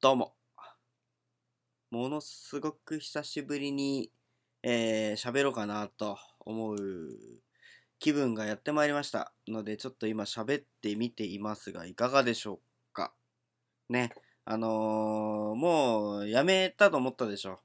[0.00, 0.36] どうも。
[1.90, 4.12] ものすごく久しぶりに、
[4.62, 6.78] えー、喋ろうかなと思う
[7.98, 9.32] 気分がやってまいりました。
[9.48, 12.60] ので、ちょっと今喋ってみていますが、いかがでしょ
[12.92, 13.12] うか？
[13.88, 14.12] ね。
[14.44, 17.58] あのー、もうやめたと思ったでしょ。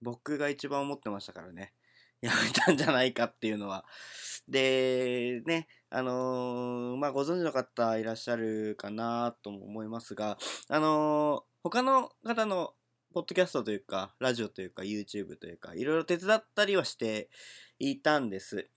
[0.00, 1.74] 僕が一番思ってましたからね。
[2.22, 3.84] やめたんじゃないかっていうのは。
[4.48, 10.38] で、ね、あのー、まあ、ご存知の方いらっしゃるかなとも思いますが、
[10.68, 12.74] あのー、他の方の
[13.12, 17.28] ポッドキャストというか、ラジオというか、YouTube というか、いろいろ手伝ったりはして
[17.80, 18.68] いたんです。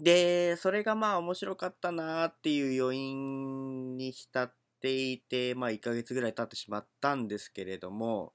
[0.00, 8.32] で、それがまあ面白かったなっていう余韻に浸っていて、まあ1ヶ月ぐらい経ってしまったんですけれども、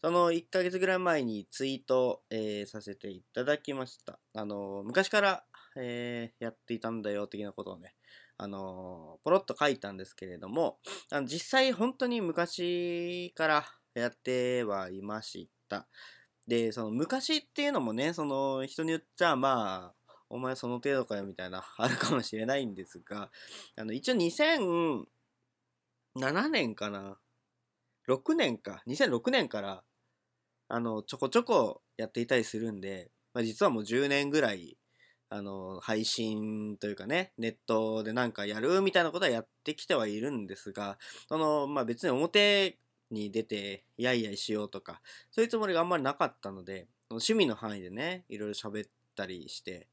[0.00, 4.20] その1ヶ月ぐらい前にツイート、えー、させていただきました。
[4.32, 5.44] あの、昔から、
[5.76, 7.94] えー、やっていたんだよ、的なことをね、
[8.36, 10.78] あの、ポロッと書いたんですけれども、
[11.10, 15.88] あの実際本当に昔からやってはいました。
[16.46, 23.30] で、その昔っていうのもね、その人によっちゃ、まあ、お前その程度かよみたいな、あるかもしれないんですが、
[23.76, 27.18] あの、一応2007年かな
[28.08, 29.84] ?6 年か？2006年から
[30.68, 34.78] あの、ちょこちょこやっていたりするんで、まあ、実はもう10年ぐらい、
[35.28, 42.78] あの、配信というかね、ネットでなんかやるみたいなことはやってきてはいるんですが、その、まあ別に表
[43.10, 45.00] に出て、やいやいしようとか、
[45.30, 49.88] そういうつもりがあんまりなかったので、趣味の範囲でね、いろいろ喋ったりして、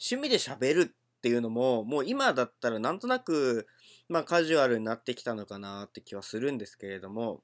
[0.00, 3.66] 趣味で喋るっていうのも、もう今だったらなんとなく、
[4.08, 7.42] まあカジュアルになってきたのかなって気はするんですけれども、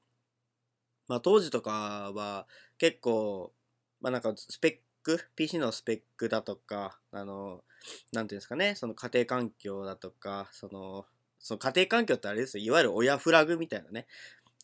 [1.07, 2.47] まあ当時とかは
[2.77, 3.53] 結構、
[4.01, 7.63] まあなんかスペック、PC のスペックだとか、あの、
[8.11, 11.05] なんていうんですかね、その家庭環境だとか、その、
[11.39, 14.07] その家庭環境ってあれですよ、いわゆる親フラグみたいなね、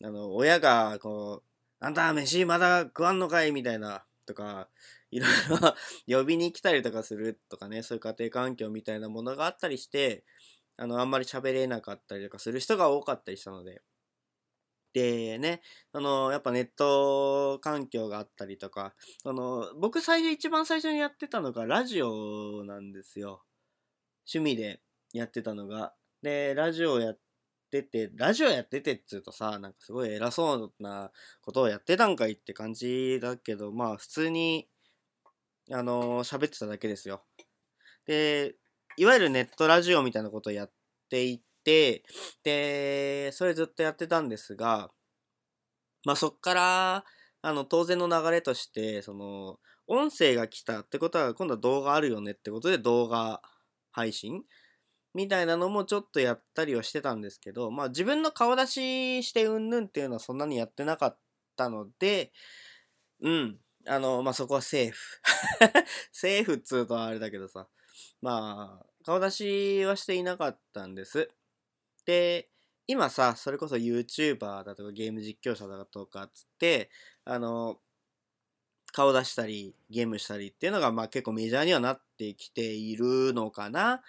[0.03, 4.69] あの、親がこう、あんた飯まだ食わんのかいみたいな、とか、
[5.11, 5.75] いろいろ
[6.19, 10.23] 呼びに来たりとかするとかね、そういう家庭環境みたいなものがあったりして、
[10.77, 13.81] あの、あんまり喋れなかったりとかする人が多かったりしたので、
[14.94, 15.61] でね、
[15.94, 23.44] あの、やっぱネット環境があったりとか、あの、僕最初一番最初にやってたのがラジオなんですよ。
[24.32, 24.82] 趣味で
[25.14, 25.94] やってたのが。
[26.22, 27.20] で、ラジオやっ
[27.72, 31.11] てて、ラジオやっててっつうとさ、なんかすごい偉そうな
[31.42, 34.70] ことをやってたんかいって感じだけど、まあ普通に、
[35.71, 37.23] あの、喋ってただけですよ。
[38.06, 38.56] で、
[38.98, 40.71] いわゆるネットラジオみたいなことをやっ
[41.10, 42.03] ていて、
[42.43, 44.91] で、それずっとやってたんですが、
[46.05, 47.05] まあそっから、
[47.41, 53.41] あの、当然の流れとして、その、音声が来たってことは、今度は動画あるよねってことで動画
[53.91, 54.43] 配信？
[55.15, 61.19] みたいなのもちょっとやったりはしてたんですけど、まあ自分の顔出ししてうんぬんっていうのはそんなにやってなかっ
[61.58, 62.31] たので、
[63.21, 63.59] うん。
[63.87, 65.21] あの、まあそこはセーフ。
[66.13, 67.67] セーフっつうとあれだけどさ。
[68.21, 71.29] まあ、顔出しはしていなかったんです。
[72.09, 72.49] で、
[72.87, 76.89] 今さ、それこそ YouTuber だとかゲーム実況者だとかっつって、
[77.23, 77.80] あの、
[78.92, 84.02] 顔出したり、ゲームしたりっていうのが、まあ結構メジャーにはなってきているのかな。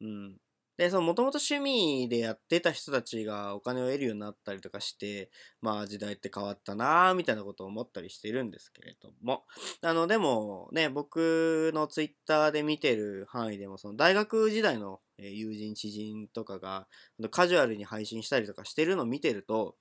[0.00, 0.38] うん。
[0.80, 5.30] で、そのもともと趣味でやってた人たちがお金を得るようになったりとかして、
[5.60, 9.44] まあ時代って変わったなぁ、みたいなことを思ったりしてるんですけれども。
[9.82, 16.86] あの、でもね、僕のツイッターで見てる範囲でも、その大学時代の友人、知人とかが
[17.30, 19.76] カジュアルに配信したりとかしてるのを見てると、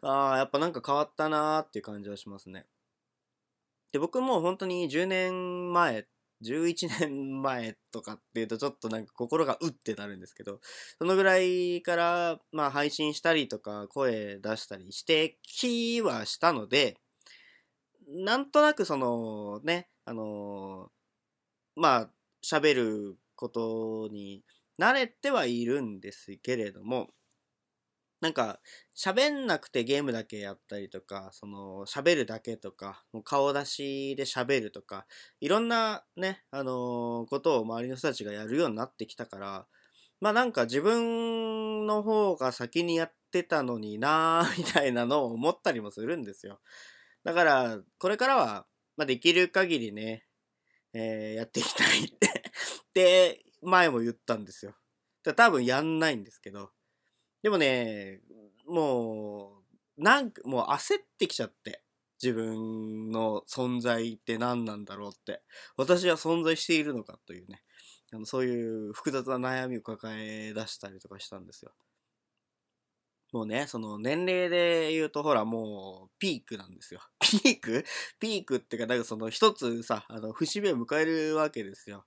[0.00, 2.66] ああ、やっぱなんか変わったなーっていう感じはしますね。
[3.92, 6.08] で、僕も本当に10年前
[6.42, 10.60] 11年前とかっていうとちょっとなんか心がうってなるんですけど、
[10.98, 16.98] そのぐらいからまあ配信したりとか声出したりしてきはしたので、
[18.08, 20.90] なんとなくそのね、あの、
[21.76, 22.10] まあ
[22.44, 24.42] 喋ることに
[24.78, 27.10] 慣れてはいるんですけれども、
[28.22, 28.60] なんか、
[28.96, 35.06] 喋んなくてゲームだけやったりとか、その、喋るだけとか、もう顔出しで喋るとか、
[35.40, 39.66] いろんなね、あのー、ことを周りの人たちがやるようになってきたから、
[40.20, 46.60] まあなんか自分の方が先にやってたのになー みたいなのを思ったりもするんですよ。
[47.24, 50.28] だから、これからは、まあできる限りね、
[50.92, 52.44] えー、やっていきたいって
[52.94, 54.76] で、前も言ったんですよ。
[55.34, 56.70] 多分やんないんですけど、
[57.42, 58.20] でもね、
[58.66, 59.62] も
[59.98, 61.82] う、なんか、もう焦ってきちゃって。
[62.22, 65.42] 自分の存在って何なんだろうって。
[65.76, 67.62] 私は存在しているのかというね。
[68.12, 71.72] あのそういう複雑な悩みを抱え出したりとかしたんですよ。
[73.32, 77.00] もうね、その年齢で言うとほらもうピークなんですよ。
[77.42, 77.84] ピーク？
[78.20, 82.04] ピークってか、なんかその一つさ、あの、節目を迎えるわけですよ。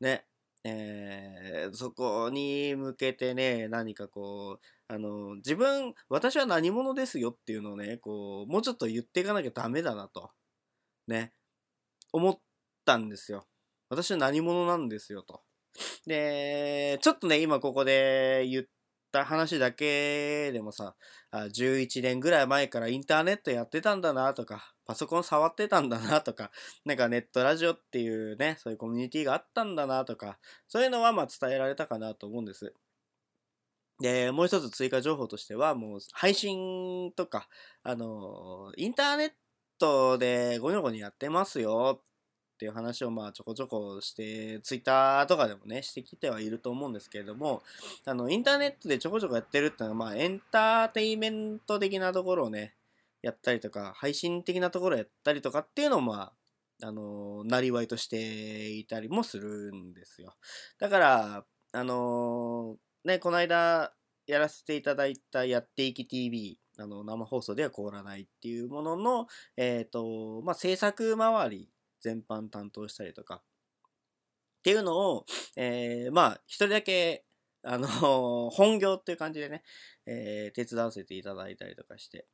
[0.00, 0.26] ね。
[0.64, 10.30] えー、そこに向けてね、何かこう、あの、自分、私は何者ですよっていうのをね、こう、もうちょっと言っていかなきゃダメだなと、
[11.08, 11.32] ね、
[12.12, 12.38] 思っ
[12.84, 13.46] たんですよ。
[13.88, 15.42] 私は何者なんですよと。
[16.06, 18.64] で、ちょっとね、今ここで言っ
[19.12, 20.94] た話だけでもさ、
[21.32, 26.50] 11年ぐらい前からインターネットやってたんだなとか、パソコン触ってたんだなとか、
[26.84, 32.74] なんかネットラジオっていうね、そういうコミュニティがあったんだなとか、そういうのはまあ伝えられたかなと思うんです。
[34.00, 37.48] で、もう一つ追加情報としては、もう配信とか、
[37.84, 39.32] あの、インターネッ
[39.78, 47.62] トでゴニョゴニやってますよっていう話をまあちょこちょこして、ツイッターとかでもね、してきてはいると思うんですけれども、
[48.06, 52.74] あの、インターネットでちょこちょこやってるっていうのは、まあエンターテイメント的なところをね、
[53.22, 56.32] やったりとか、配信的なところやったりとかっていうのをま
[56.82, 60.34] あ、あの、なりわいとしていたりもするんですよ。
[60.78, 63.92] だから、あのね、この間
[64.26, 69.26] やらせていただいたやっていき TV、あの、生放送では凍らないっていうものの、
[69.56, 71.70] えっ、ー、と、まあ、制作周り
[72.00, 73.42] 全般担当したりとか、
[74.60, 75.26] っていうのを、
[75.56, 77.24] えー、まあ、一人だけ、
[77.62, 77.88] あの、
[78.50, 79.62] 本業っていう感じでね、
[80.06, 82.26] えー、手伝わせていただいたりとかして。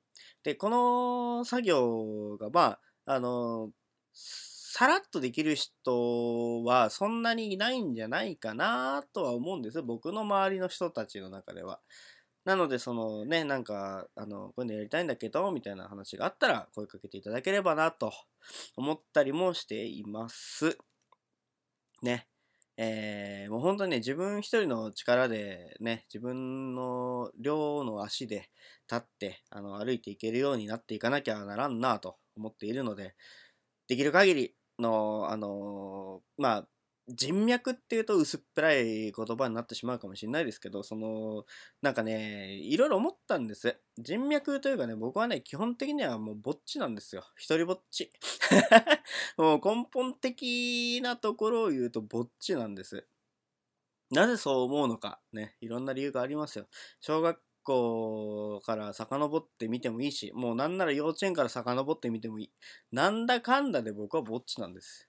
[0.42, 3.70] で、この作業が、まあ、あの、
[4.12, 9.82] さらっとできる人はそんなにいないんじゃないかなとは思うんです。
[9.82, 11.80] 僕の周りの人たちの中では。
[12.44, 18.12] なので、そのね、なんか、あの、こういうのやりたいんだけど、みたいな話があったら、声かけていただければな、と
[18.76, 20.78] 思ったりもしています。
[22.02, 22.28] ね。
[22.78, 28.50] えー、もう本当にね、自分一人の力でね、自分の両の足で
[28.90, 33.14] 立って、あの、歩いていけるようになっていかなきゃならんな、と思っているので、
[33.88, 36.68] できる限りの、あのー、まあ、
[37.08, 41.44] 人脈っていうと薄っぺらい言葉になってしまうかもしれないですけど、その、
[41.80, 43.78] なんかね、いろいろ思ったんです。
[43.98, 47.24] 人脈というかね、僕はね、基本的にはもうぼっちなんですよ。
[47.36, 48.10] 一人ぼっち。
[49.38, 53.06] もう根本的なところを言うとぼっちなんです。
[54.10, 56.66] なぜそう思うのか、ね、いろんな理由がありますよ。
[57.00, 62.52] 小学校から遡ってみてもいいし、もうなんなら幼稚園から遡ってみてもいい。
[62.92, 65.08] なんだかんだで僕はぼっちなんです。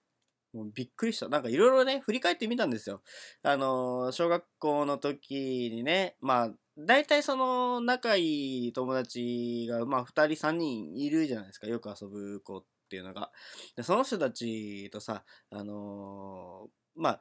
[0.54, 1.30] もうびっくりした。
[1.30, 3.02] なんかいろいろね、振り返ってみたんですよ。
[3.44, 11.68] あの、小学校の時にね、まあ、大体その仲いい友達が、まあ、2人3人いるじゃないですか。
[11.68, 13.32] よく遊ぶ子っていうのが。
[13.76, 17.20] でその人たちとさ、あの、まあ、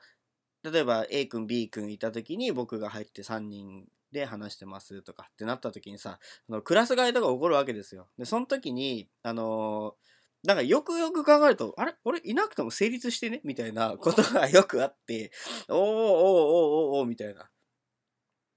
[0.71, 6.19] 例えば A 君 B 君いた時に僕が入って3人で話してますとかってなった時にさ、
[6.65, 8.09] クラス替えとか起こるわけですよ。
[8.19, 11.95] で、その時に、あのーなんかよくよく考えると、あれ？
[12.05, 13.41] 俺いなくても成立してね？
[13.43, 15.33] みたいなことがよくあって、
[15.69, 17.43] おーおーおーおーみたいな。
[17.43, 17.49] っ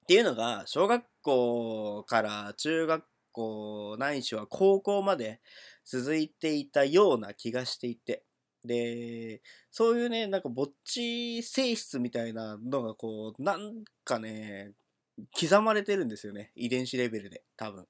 [0.08, 5.40] ていうのが、小学校から中学校ないしは高校まで
[5.86, 8.24] 続いていたような気がしていて。
[8.66, 9.42] で、
[9.72, 14.74] そういうね、なんかぼっち性質みたいなのがこう、なんかね、
[15.40, 16.52] 刻まれてるんですよね。
[16.56, 17.88] 遺伝子レベルで、多分。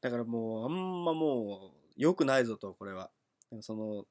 [0.00, 3.10] だからもう、あんまもう、良くないぞと、これは。
[3.60, 4.04] その、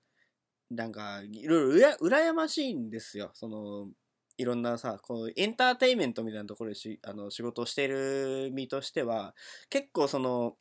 [0.70, 3.32] なんか、いろいろ羨ましいんですよ。
[3.34, 3.90] その、
[4.38, 9.36] いろんなさ、こう、エンターテインメントみたいなところでしあの仕事をしている身としては、
[9.70, 10.56] 結構その、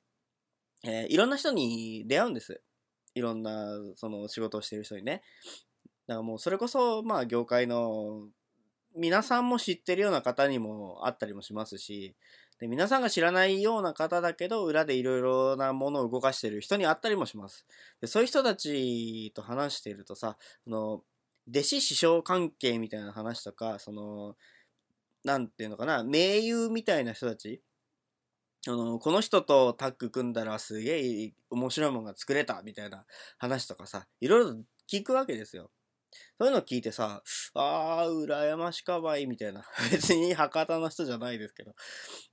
[0.85, 2.61] えー、いろんな人に出会うんです。
[3.15, 5.23] いろんな、その仕事をしている人にね。
[6.07, 8.29] だからもうそれこそ、まあ業界の
[8.95, 12.15] 皆さんも知ってるような方にもあったりもしますし、
[12.63, 17.67] で皆さんが知らないような方だけど、裏でいろいろなものを動かしてる人に会ったりもします。
[18.01, 21.03] でそういう人たちと話しているとさ、その
[21.51, 24.37] 弟子師匠関係みたいな話とか、その、
[25.25, 27.61] なんていうのかな、盟友みたいな人たち、
[28.69, 33.07] あの、この人とタッグ組んだらすげえ面白いものが作れたみたいな
[33.39, 35.73] 話とかさ、いろいろ聞くわけですよ。
[36.39, 37.23] そういうの聞いてさ、
[37.55, 39.65] あー、羨ましかばいみたいな。
[39.91, 41.75] 別に博多の人じゃないですけど。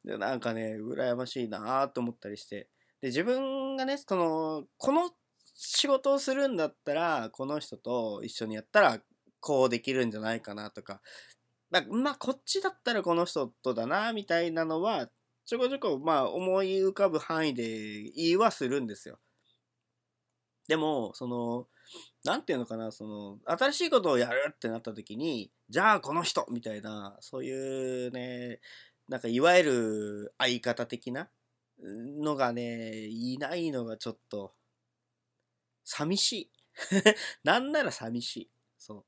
[0.03, 2.69] でなんかね、羨ましいなーと思ったりして。
[3.01, 5.11] で、自分がね、その、この
[5.55, 9.01] 仕事をするんだったら、この人と一緒にやったら、
[9.41, 11.01] こうできるんじゃないかなとか。
[11.69, 15.09] ままあ、こっちだったらこの人とだな、みたいなのは、
[15.45, 17.63] ちょこちょこ、まあ、思い浮かぶ範囲で
[18.11, 19.19] 言いはするんですよ。
[20.67, 21.67] でも、その、
[22.23, 28.59] なんていうのかな、その、新しいことをやるってなった時に、じゃあこの人みたいな、そういうね、
[29.07, 31.29] なんかいわゆる相方的な
[31.81, 34.53] のがね、いないのがちょっと、
[35.83, 36.51] 寂しい。
[37.43, 38.51] なんなら寂しい。
[38.77, 39.05] そう。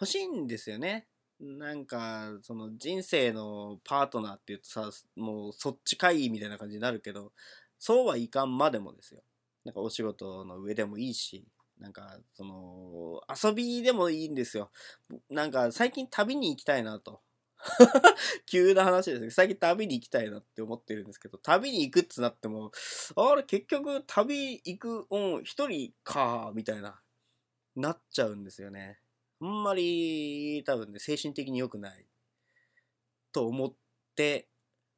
[0.00, 1.08] 欲しいんですよね。
[1.38, 7.32] なんか、その人生のパートナーって言うとさ、もうそっちかいみたいな感じになるけど、
[7.78, 9.22] そうはいかんまでもですよ。
[9.64, 11.46] なんかお仕事の上でもいいし、
[11.78, 14.70] なんか、その、遊びでもいいんですよ。
[15.30, 17.20] なんか最近旅に行きたいなと。
[18.46, 22.72] 急な話ですけど、最近旅に行きたいなって思ってるんですけど、旅に行くってなっても、
[23.16, 27.00] あれ、結局旅行く、うん、一人か、みたいな、
[27.76, 29.00] なっちゃうんですよね。
[29.40, 32.06] あんまり、多分ね、精神的に良くない。
[33.32, 33.74] と思っ
[34.14, 34.48] て、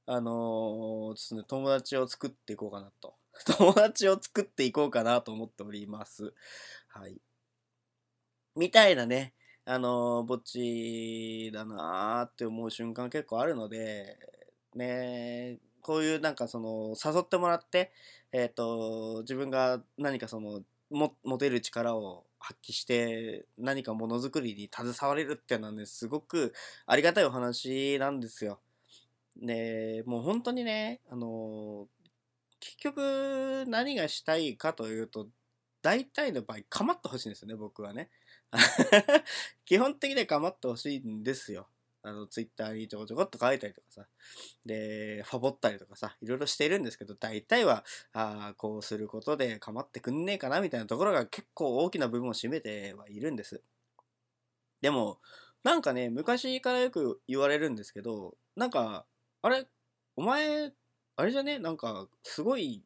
[0.06, 3.14] あのー、ちょっとね、友達を作っていこうかなと。
[3.58, 6.32] 友達を作っていこうかなと思っております。
[6.88, 7.20] はい。
[8.56, 14.18] みたいなね、あのぼっちだなーって思う瞬間結構あるので、
[14.74, 17.92] ねこういうなんかその誘ってもらって、
[18.32, 26.54] えっ、ー、と、自分が何かそのも持てる力を発揮して何かものづくりに携われるっていうのはね、すごく
[26.86, 28.60] ありがたいお話なんですよ。
[29.36, 31.86] で、もう本当にね、あの
[32.64, 35.28] 結局何がしたいかというと、
[35.82, 38.08] 大体の場合、構ってほしいんですよね、僕はね。
[39.66, 41.68] 基本的には構ってほしいんですよ。
[42.02, 44.06] あの、ツイッターにちょこちょこっと書いたりとかさ。
[44.64, 53.62] で、ファボったりとかさ、いろいろしているんですけど、大体は、ああ、こうすることで構ってくんねえかなみたいなところが結構大きな部分を占めてはいるんです。
[54.80, 55.20] でも、
[55.64, 59.06] なんかね、昔からよく言われるんですけど、なんか、
[59.42, 59.66] あれ、
[60.16, 60.72] お前、
[61.16, 61.58] あれじゃね？
[61.58, 62.82] なんか、すごい、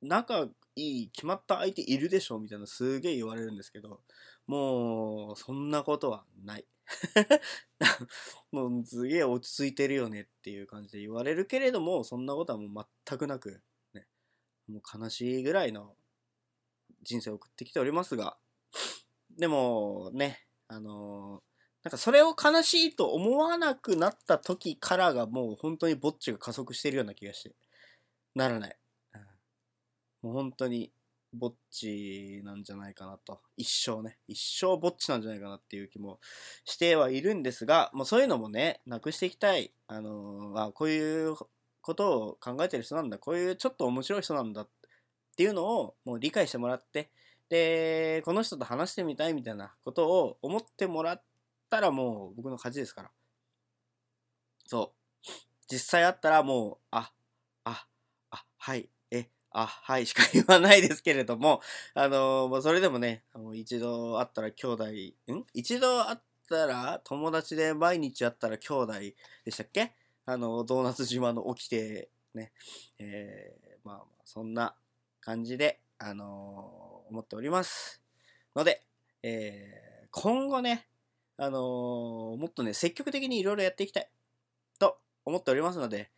[0.00, 4.00] 仲いい、決まった相手いるでしょみたいなすげえ言われるんですけど、
[4.46, 6.66] もう、そんなことはない。
[8.50, 13.62] もうすげえ落ち着いてるよねっていう感じで言われるけれども、そんなことはもう全くなく、
[13.94, 14.06] ね、
[14.68, 15.94] もう悲しいぐらいの
[17.02, 18.36] 人生を送ってきておりますが、
[19.30, 21.51] でもね、あのー、
[21.84, 27.54] なんかそれを悲しいと思わなくなった時からがもう本当にぼっちが加速してるような気がして、
[28.34, 28.76] ならない。
[30.22, 30.92] もう本当に
[31.32, 33.40] ぼっちなんじゃないかなと。
[33.56, 34.18] 一生ね。
[34.28, 36.20] 一生ぼっちなんじゃないかなっていう気も
[36.64, 39.72] してはいるんですが、もうそういうのもね、なくしていきたい。
[39.88, 41.34] あのー、あ、こういう
[41.80, 43.18] ことを考えてる人なんだ。
[43.18, 44.68] こういうちょっと面白い人なんだっ
[45.36, 47.10] ていうのをもう理解してもらって、
[47.48, 51.31] で、この人と話してみたいみたいなことを思ってもらって
[51.72, 53.10] たらもう僕の勝ちですから。
[54.66, 54.92] そ
[55.26, 55.30] う。
[55.70, 57.10] 実際あったらもう、あ、
[57.64, 57.86] あ、
[58.30, 61.62] あ、はい、えあ、はいしか言わないですけれども、
[61.94, 65.46] あのー、それでもね、あの一度会ったら兄弟、ん？
[65.54, 66.18] 一度会っ
[66.50, 68.92] たら友達で毎日会ったら兄弟
[69.46, 69.94] でしたっけ？
[70.26, 72.52] あの、ドーナツ島の起きて、ね、
[72.98, 74.74] えー、まあまあ、そんな
[75.22, 78.02] 感じで、あのー、思っております。
[78.54, 78.82] ので、
[79.22, 80.86] えー、今後ね、
[81.38, 84.08] あのー、もっとね、積極的にいろいろやっていきたい。
[84.78, 86.10] と思っておりますので、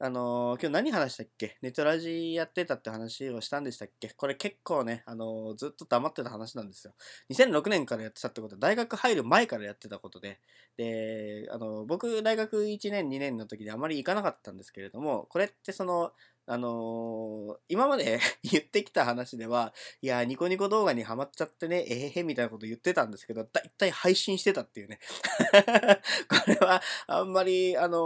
[0.00, 1.56] あのー、今日何話したっけ？
[1.62, 4.10] ネトラジやってたって話をしたんでしたっけ？
[4.10, 6.94] これ結構ね、あのー、ずっと黙ってた話なんですよ。
[7.30, 8.56] 2006年からやってたってこと。
[8.56, 10.40] は、大学入る前からやってたことで、
[10.76, 16.12] で、あのー、僕、大学1年、2年の時であまり行かなかったんですけれども、これってその、
[16.46, 19.72] あのー、今まで 言ってきた話では、
[20.02, 25.00] いや、ニコニコ動画にハマっちゃってね、えへへみたいなこと言ってたんですけど、だいたい配信してたっていうね。
[26.28, 28.00] これは、あんまり、あのー、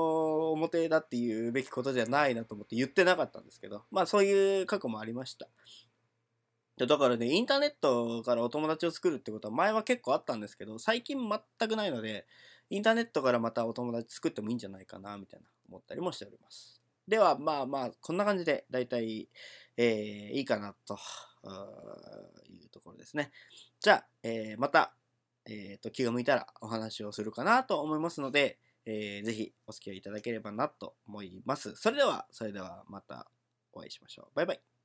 [0.52, 5.48] 表だっていうべきことじゃないなと思って言ってなかったんですけど、まあそういう過去もありました。
[6.86, 12.26] だからね、インターネットからお友達を作るってことは前は結構あったんですけど、最近全くないので、
[12.70, 16.77] インターネットからまたお友達作ってもいいんじゃないかな、みたいな思ったりもしております。
[17.08, 19.28] では、まあまあ、こんな感じで、だいたい、
[19.76, 20.98] えー、いいかな、と
[22.50, 23.32] いうところですね。
[23.80, 24.94] じゃあ、えー、また、
[25.46, 31.74] えっ、ー、と、気が向いたらお話をするかなと思いますので、えー、ぜひお付き合いいただければなと思います。
[31.76, 33.30] それでは、それではまた
[33.72, 34.36] お会いしましょう。
[34.36, 34.77] バイバイ。